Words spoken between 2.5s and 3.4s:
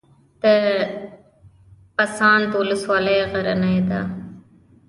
ولسوالۍ